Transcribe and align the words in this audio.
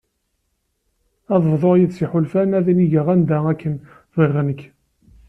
Ad 1.33 1.43
bḍuɣ 1.51 1.75
yides 1.77 1.99
iḥulfan 2.05 2.55
ad 2.57 2.65
innigeɣ 2.71 3.07
anda 3.13 3.37
akken 3.51 3.73
bɣiɣ 4.15 4.37
nekk. 4.47 4.61